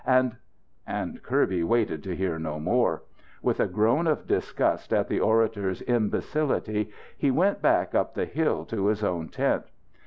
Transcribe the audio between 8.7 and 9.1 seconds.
his